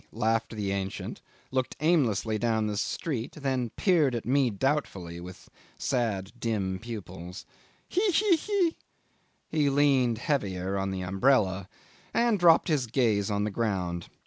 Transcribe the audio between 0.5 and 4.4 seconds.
the Ancient, looked aimlessly down the street, then peered at